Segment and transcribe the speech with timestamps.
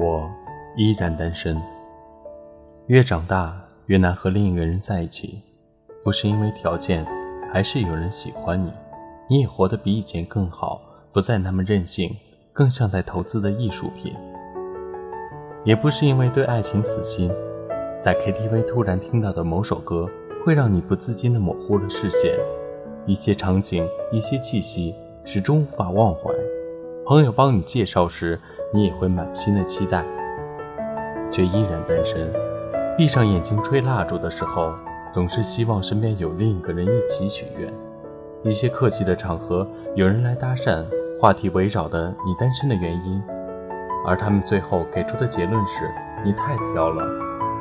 [0.00, 0.30] 我
[0.76, 1.60] 依然单身。
[2.86, 3.54] 越长大
[3.84, 5.42] 越难和另一个人在一起，
[6.02, 7.04] 不是因为条件，
[7.52, 8.72] 还是有人喜欢你，
[9.28, 10.80] 你也活得比以前更好，
[11.12, 12.16] 不再那么任性，
[12.50, 14.14] 更像在投资的艺术品。
[15.64, 17.30] 也不是因为对爱情死心，
[18.00, 20.08] 在 KTV 突然听到的某首歌，
[20.46, 22.34] 会让你不自禁地模糊了视线，
[23.04, 24.94] 一些场景，一些气息，
[25.26, 26.32] 始终无法忘怀。
[27.04, 28.40] 朋友帮你介绍时。
[28.72, 30.04] 你也会满心的期待，
[31.30, 32.32] 却依然单身。
[32.96, 34.72] 闭上眼睛吹蜡烛的时候，
[35.12, 37.72] 总是希望身边有另一个人一起许愿。
[38.42, 39.66] 一些客气的场合，
[39.96, 40.84] 有人来搭讪，
[41.20, 43.20] 话题围绕的你单身的原因，
[44.06, 45.90] 而他们最后给出的结论是
[46.24, 47.04] 你太挑了。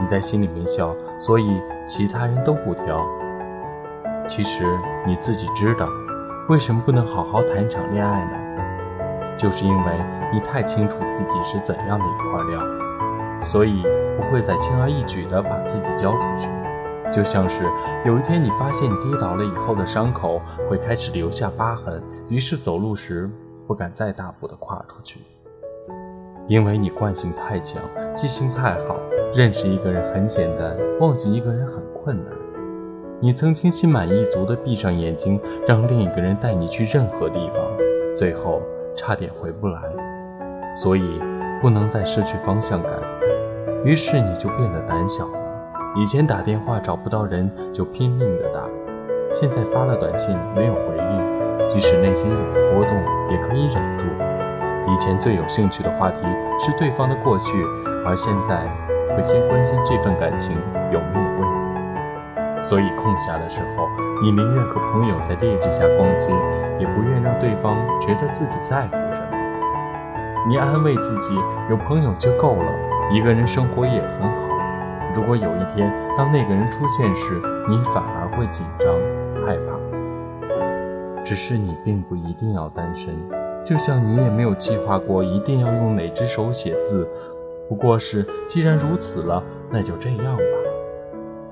[0.00, 3.04] 你在心里面笑，所以其他人都不挑。
[4.28, 4.62] 其实
[5.06, 5.88] 你自己知道，
[6.48, 8.47] 为什么不能好好谈一场恋爱呢？
[9.38, 9.92] 就是因为
[10.32, 12.60] 你太清楚自己是怎样的一块料，
[13.40, 13.82] 所以
[14.16, 16.48] 不会再轻而易举地把自己交出去。
[17.10, 17.64] 就像是
[18.04, 23.30] 有一天你发现你跌倒了以后的伤口会开始留下疤痕，于是走路时
[23.66, 25.20] 不敢再大步地跨出去。
[26.48, 27.80] 因为你惯性太强，
[28.14, 28.96] 记性太好，
[29.34, 32.32] 认识一个人很简单，忘记一个人很困难。
[33.20, 37.62] 你曾经心满意足地闭上眼睛，让另一个人带你去任何地方，
[38.16, 38.60] 最后。
[38.98, 39.80] 差点回不来，
[40.74, 41.20] 所以
[41.62, 42.92] 不能再失去方向感。
[43.84, 45.38] 于是你就变得胆小了。
[45.94, 48.60] 以前打电话找不到人就拼命的打，
[49.32, 52.92] 现在发了短信没有回应，即使内心有了波动
[53.30, 54.04] 也可以忍住。
[54.92, 56.16] 以前最有兴趣的话题
[56.58, 57.52] 是对方的过去，
[58.04, 58.66] 而现在
[59.14, 60.56] 会先关心这份感情
[60.92, 62.60] 有没有未来。
[62.60, 64.07] 所以空暇的时候。
[64.20, 66.32] 你宁愿和朋友在烈日下逛街，
[66.80, 70.48] 也不愿让对方觉得自己在乎什么。
[70.48, 71.34] 你安慰自己，
[71.70, 72.72] 有朋友就够了，
[73.12, 74.48] 一个人生活也很好。
[75.14, 78.88] 如果有一天当那个人出现时，你反而会紧张
[79.46, 81.24] 害怕。
[81.24, 83.14] 只是你并不一定要单身，
[83.64, 87.08] 就像你也没有计划过一定要用哪只手写字，
[87.68, 90.42] 不过是既然如此了，那就这样吧。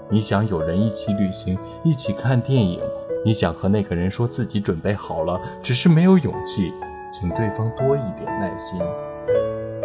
[0.08, 2.80] 你想有人一起旅行，一起看电影，
[3.24, 6.72] 你想和那个人说自己准备好了，只是没有勇气，
[7.12, 8.80] 请对方多一点耐心。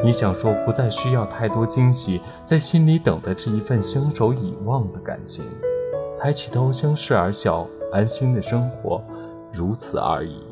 [0.04, 5.44] 你想说不再需要太多惊喜，在心里等的是一份相守以望的感情，
[6.20, 9.04] 抬起头相视而笑，安心的生活，
[9.52, 10.51] 如此而已。